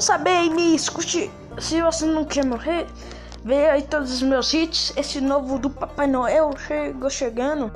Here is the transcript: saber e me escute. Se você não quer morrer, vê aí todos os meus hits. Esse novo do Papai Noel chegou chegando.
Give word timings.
saber 0.00 0.44
e 0.44 0.50
me 0.50 0.74
escute. 0.74 1.30
Se 1.58 1.82
você 1.82 2.06
não 2.06 2.24
quer 2.24 2.44
morrer, 2.44 2.86
vê 3.44 3.68
aí 3.70 3.82
todos 3.82 4.12
os 4.12 4.22
meus 4.22 4.52
hits. 4.54 4.92
Esse 4.96 5.20
novo 5.20 5.58
do 5.58 5.68
Papai 5.68 6.06
Noel 6.06 6.50
chegou 6.56 7.10
chegando. 7.10 7.70